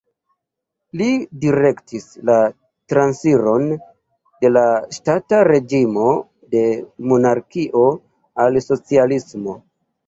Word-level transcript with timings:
Li 1.01 1.09
direktis 1.43 2.07
la 2.29 2.37
transiron 2.93 3.69
de 3.77 4.53
la 4.57 4.65
ŝtata 4.99 5.45
reĝimo 5.51 6.11
de 6.57 6.67
monarkio 7.13 7.89
al 8.45 8.63
socialismo. 8.73 9.61